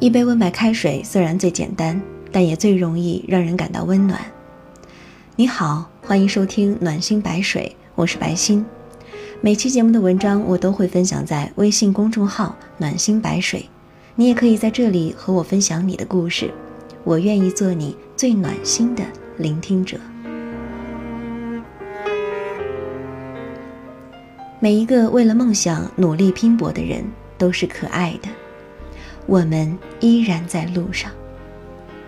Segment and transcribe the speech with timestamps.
[0.00, 2.00] 一杯温白开水虽然最简单，
[2.32, 4.18] 但也最容易让人感到温暖。
[5.36, 8.64] 你好，欢迎收听暖心白水，我是白心。
[9.42, 13.68] 每期节目的文章我都会分享在微信公众号“暖心白水”，
[14.16, 16.50] 你也可以在这里和我分享你的故事，
[17.04, 19.04] 我愿意做你最暖心的
[19.36, 20.00] 聆听者。
[24.60, 27.04] 每一个为了梦想努力拼搏的人
[27.36, 28.30] 都是可爱的。
[29.30, 31.08] 我们依然在路上。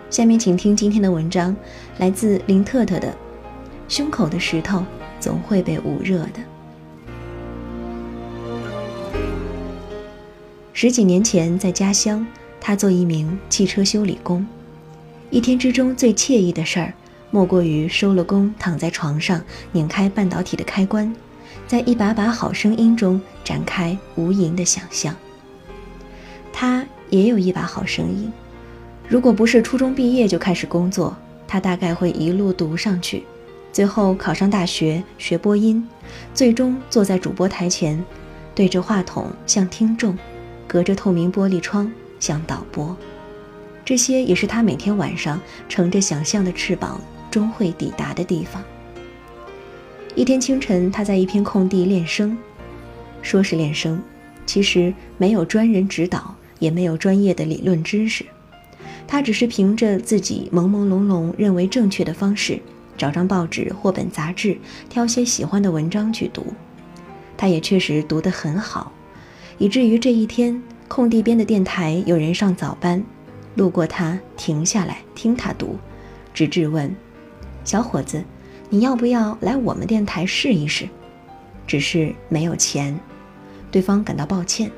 [0.09, 1.55] 下面请听今天的文章，
[1.97, 3.07] 来自林特特的
[3.87, 4.85] 《胸口的石头
[5.21, 6.27] 总会被捂热的》。
[10.73, 12.27] 十几年前，在家乡，
[12.59, 14.45] 他做一名汽车修理工。
[15.29, 16.93] 一天之中最惬意的事儿，
[17.31, 21.15] 莫过于收了工，躺在床上，拧开半导体的开关，
[21.67, 25.15] 在一把把好声音中展开无垠的想象。
[26.51, 26.85] 他。
[27.13, 28.33] 也有一把好声音，
[29.07, 31.15] 如果不是初中毕业就开始工作，
[31.47, 33.21] 他大概会一路读上去，
[33.71, 35.87] 最后考上大学学播音，
[36.33, 38.03] 最终坐在主播台前，
[38.55, 40.17] 对着话筒向听众，
[40.65, 42.97] 隔着透明玻璃窗向导播。
[43.85, 45.39] 这些也是他每天晚上
[45.69, 48.63] 乘着想象的翅膀终会抵达的地方。
[50.15, 52.35] 一天清晨，他在一片空地练声，
[53.21, 54.01] 说是练声，
[54.47, 56.33] 其实没有专人指导。
[56.63, 58.25] 也没有专业的理论知识，
[59.05, 62.57] 他只是凭着自己朦朦胧胧认为正确的方式，
[62.97, 66.53] 找张报纸或本杂志，挑些喜欢的文章去读。
[67.35, 68.93] 他也确实读得很好，
[69.57, 73.03] 以至于这一天，空地边的电台有人上早班，
[73.55, 75.75] 路过他停下来听他读，
[76.33, 76.95] 直至问
[77.65, 78.23] ：“小伙子，
[78.69, 80.87] 你要不要来我们电台试一试？”
[81.67, 82.97] 只是没有钱，
[83.69, 84.71] 对方感到抱歉，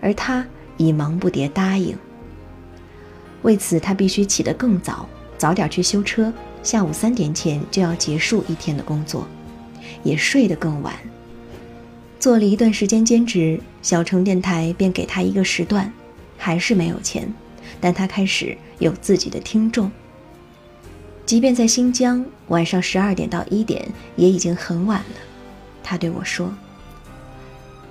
[0.00, 0.46] 而他。
[0.80, 1.94] 以忙不迭答应。
[3.42, 6.32] 为此，他必须起得更早，早点去修车，
[6.62, 9.26] 下午三点前就要结束一天的工作，
[10.02, 10.94] 也睡得更晚。
[12.18, 15.92] 做了一段时间兼职，小城电台便给他一个时段，
[16.38, 17.30] 还是没有钱，
[17.78, 19.90] 但他开始有自己的听众。
[21.26, 23.86] 即便在新疆，晚上十二点到一点
[24.16, 25.16] 也已经很晚了。
[25.82, 26.50] 他对我说：“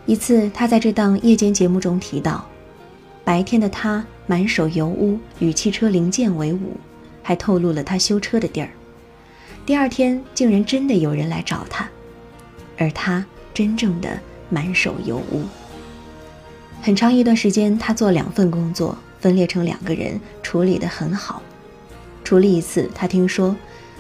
[0.08, 2.48] 一次，他在这档夜间节目中提到。”
[3.30, 6.76] 白天的他满手油污，与汽车零件为伍，
[7.22, 8.72] 还透露了他修车的地儿。
[9.68, 11.88] 第二天竟然真的有人来找他，
[12.76, 13.24] 而他
[13.54, 14.20] 真正的
[14.50, 15.44] 满手油污。
[16.82, 21.40] 很长一段时间，他做两份工作，分裂成两个人，处理得很好。
[22.24, 23.56] 处理一次，他听说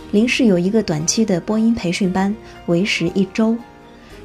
[0.09, 2.35] 临市有一个短期的播音培训班，
[2.65, 3.55] 为时一周，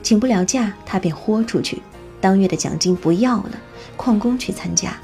[0.02, 1.82] 请不了假，他便豁出去，
[2.24, 3.50] 当月的奖金不要了。
[3.98, 4.96] 旷工去参加，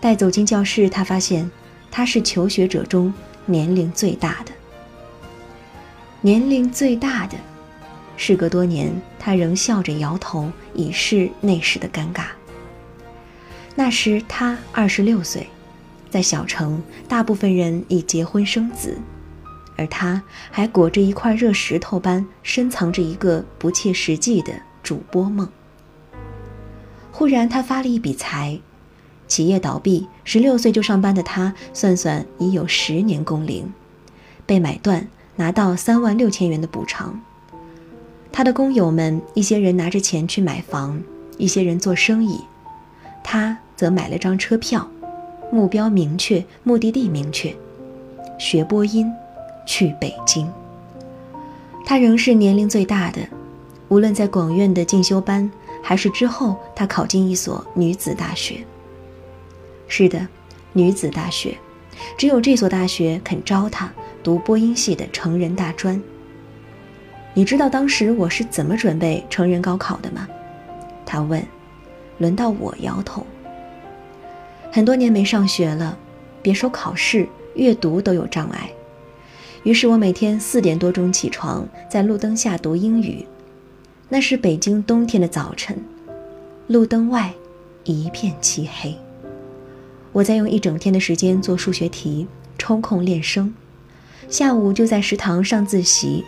[0.00, 1.50] 待走进教室，他发现
[1.90, 3.12] 他是求学者中
[3.44, 4.52] 年龄最大的。
[6.22, 7.36] 年龄最大的，
[8.16, 12.24] 事隔多年，他仍笑着摇头，以示那时的尴尬。
[13.74, 15.46] 那时他二十六岁，
[16.10, 18.98] 在小城，大部分人已结婚生子，
[19.76, 25.46] 而他还裹着一块热石头般深藏着一个不切实际的主播梦。
[27.16, 28.58] 忽然，他发了一笔财，
[29.28, 33.72] 企业倒闭，十六岁就上班的他，算算已有十年工龄，
[34.44, 37.20] 被买断，拿到三万六千元的补偿。
[38.32, 41.00] 他的工友们，一些人拿着钱去买房，
[41.38, 42.40] 一些人做生意，
[43.22, 44.90] 他则买了张车票，
[45.52, 47.54] 目标明确，目的地明确，
[48.40, 49.08] 学播音，
[49.64, 50.50] 去北京。
[51.86, 53.20] 他仍是年龄最大的，
[53.88, 55.48] 无论在广院的进修班。
[55.84, 58.64] 还是之后，他考进一所女子大学。
[59.86, 60.26] 是的，
[60.72, 61.56] 女子大学，
[62.16, 63.92] 只有这所大学肯招他
[64.22, 66.02] 读播音系的成人大专。
[67.34, 70.26] 你知道当时我是怎么准备成人高考的吗？
[71.04, 71.44] 他问。
[72.18, 73.26] 轮到我摇头。
[74.70, 75.98] 很多年没上学了，
[76.40, 78.70] 别说考试，阅读都有障碍。
[79.64, 83.26] 于是我每天四点多钟起床，在路灯下读英语。
[84.14, 85.76] 那是北京冬天的早晨，
[86.68, 87.34] 路灯外
[87.82, 88.94] 一片漆黑。
[90.12, 92.24] 我在用一整天的时间做数学题，
[92.56, 93.52] 抽空练声，
[94.28, 96.24] 下午就在食堂上自习，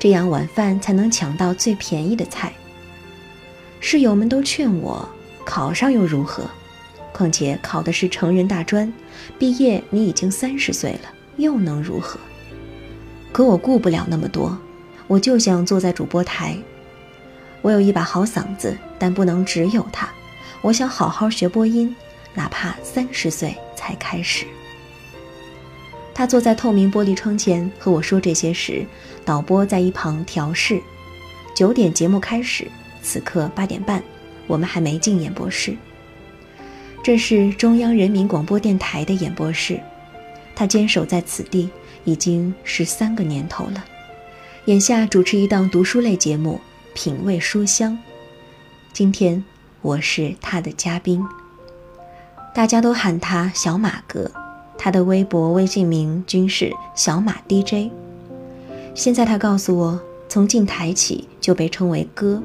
[0.00, 2.50] 这样晚饭才能抢到最便宜的菜。
[3.78, 5.06] 室友们都劝我
[5.44, 6.44] 考上又如何？
[7.12, 8.90] 况且考的是成人大专，
[9.38, 12.18] 毕业你已经三十岁了，又能如何？
[13.32, 14.58] 可我顾不了那么多，
[15.06, 16.56] 我就想坐在主播台。
[17.68, 20.08] 我有一把好嗓子，但不能只有它。
[20.62, 21.94] 我想好好学播音，
[22.32, 24.46] 哪怕三十岁才开始。
[26.14, 28.86] 他坐在透明玻璃窗前和我说这些时，
[29.22, 30.80] 导播在一旁调试。
[31.54, 32.66] 九点节目开始，
[33.02, 34.02] 此刻八点半，
[34.46, 35.76] 我们还没进演播室。
[37.04, 39.78] 这是中央人民广播电台的演播室，
[40.56, 41.68] 他坚守在此地
[42.04, 43.84] 已经十三个年头了。
[44.64, 46.58] 眼下主持一档读书类节目
[47.00, 47.92] 《品味书香》，
[48.92, 49.44] 今天
[49.82, 51.24] 我是他的嘉宾。
[52.52, 54.28] 大家都喊他小马哥。
[54.76, 57.92] 他的微博、微信名均是小马 DJ。
[58.96, 62.42] 现在他告诉我，从进台起就被称为哥，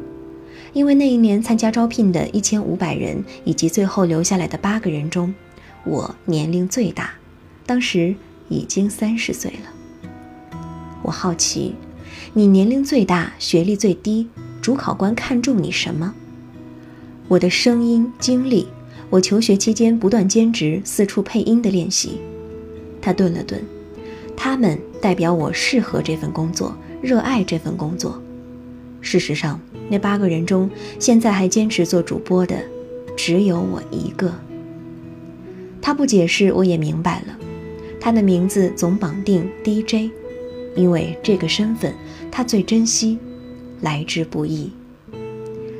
[0.71, 5.33] 因为那一年参加招聘的一千五百人以及最后留下来的八个人中，
[5.83, 7.15] 我年龄最大，
[7.65, 8.15] 当时
[8.49, 10.59] 已经三十岁了。
[11.01, 11.73] 我好奇，
[12.33, 14.27] 你年龄最大，学历最低，
[14.61, 16.13] 主考官看中你什么？
[17.27, 18.67] 我的声音经历。
[19.09, 22.19] 我求学期间不断兼职四处配音的练习，
[22.99, 23.63] 他顿了顿，
[24.35, 28.19] 他们代表我适合这份工作，热爱这份工作。
[29.01, 30.67] 事实上，那八个人中，
[30.97, 32.57] 现在还坚持做主播的，
[33.15, 34.33] 只有我一个。
[35.79, 37.37] 他不解释，我也明白了，
[37.99, 40.09] 他的名字总绑定 DJ，
[40.75, 41.93] 因为这个身份
[42.31, 43.17] 他最珍惜，
[43.81, 44.71] 来之不易。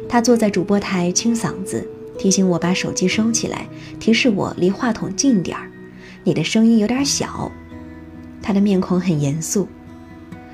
[0.07, 1.88] 他坐在主播台清嗓子。
[2.16, 3.68] 提醒我把手机收起来，
[4.00, 5.69] 提示我离话筒近点儿，
[6.24, 7.51] 你的声音有点小。
[8.40, 9.68] 他的面孔很严肃，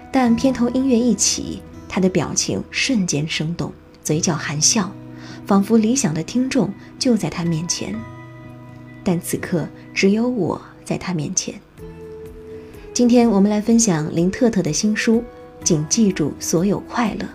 [0.09, 4.89] 但片头音乐一起，他的表情瞬间生动，嘴角含笑，
[5.45, 7.93] 仿佛理想的听众就在他面前。
[9.03, 11.59] 但此刻只有我在他面前。
[12.99, 15.23] 今天我们来分享林特特的新书，
[15.63, 17.25] 请记住所有快乐。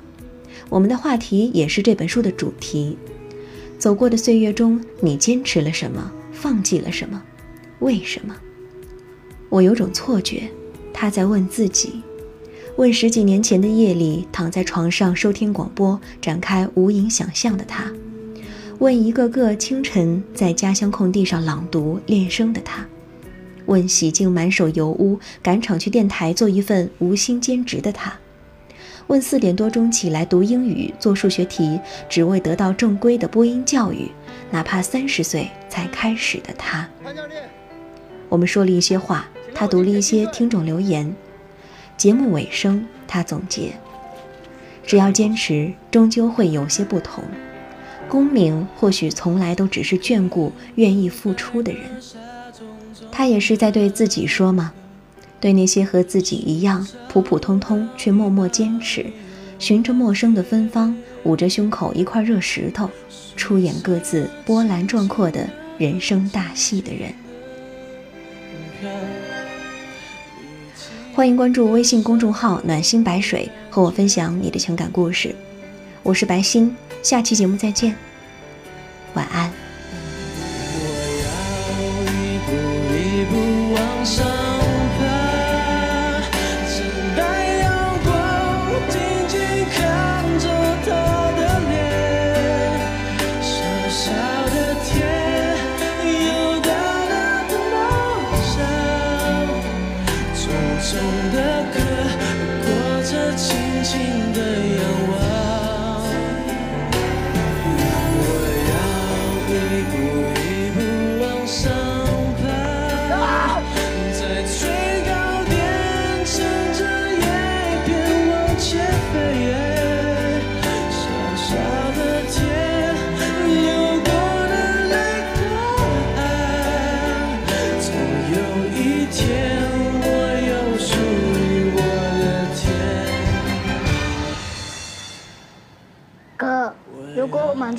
[0.69, 2.99] 我们的话题也是这本书的主题。
[3.79, 6.13] 走过的岁月中，你坚持了什么？
[6.33, 7.23] 放弃了什么？
[7.79, 8.37] 为什么？
[9.49, 10.51] 我有种错觉，
[10.93, 12.03] 他在问自己，
[12.77, 17.91] 问十几年前的夜里躺在床上收听广播、展开无垠想象的他，
[18.81, 22.87] 问一个个清晨在家乡空地上朗读练声的他，
[23.67, 28.13] 问洗净满手油污赶场去电台做一份无薪兼职的他。
[29.07, 31.79] 问四点多钟起来读英语、做数学题，
[32.09, 34.11] 只为得到正规的播音教育，
[34.51, 36.89] 哪怕三十岁才开始的他。
[38.31, 41.15] 我们说了一些话，他读了一些听众留言。
[41.99, 43.75] 节目尾声，他总结：
[44.87, 47.23] 只要坚持，终究会有些不同。
[48.09, 51.83] 功名或许从来都只是眷顾愿意付出的人。
[53.11, 54.73] 他也是在对自己说吗？
[55.41, 59.05] 对那些和自己一样普普通通却默默坚持，
[59.59, 62.89] 寻着陌生的芬芳，捂着胸口一块热石头，
[63.37, 65.47] 出演各自波澜壮阔的
[65.77, 67.13] 人生大戏的人。
[71.13, 75.35] 欢迎关注微信公众号“暖心白水”，和我分享你的情感故事。
[76.03, 77.95] 我是白心，下期节目再见，
[79.15, 79.64] 晚安。
[84.05, 84.44] 生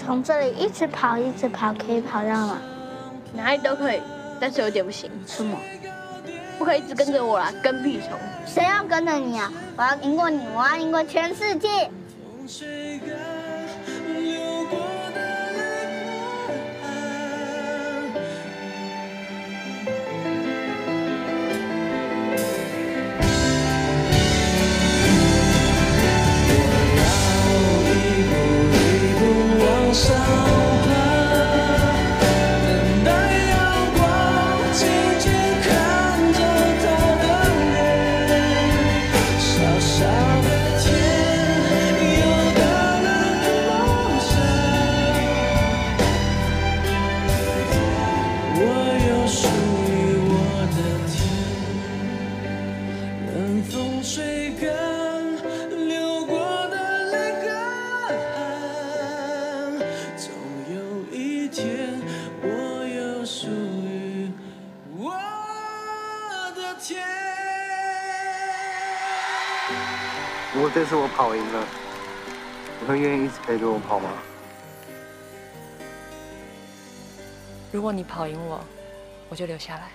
[0.05, 2.57] 从这里一直跑，一直跑，可以跑到哪？
[3.33, 3.99] 哪里都可以，
[4.39, 5.09] 但是有点不行。
[5.25, 5.57] 什么？
[6.59, 8.11] 不可以一直跟着我啦，跟屁虫。
[8.45, 9.51] 谁要跟着你啊？
[9.75, 11.89] 我要赢过你，我要赢过全世界。
[70.53, 71.67] 如果这次我跑赢了
[72.79, 74.09] 你会愿意一直陪着我跑吗？
[77.71, 78.63] 如果你跑赢我
[79.27, 79.91] 我就留下来。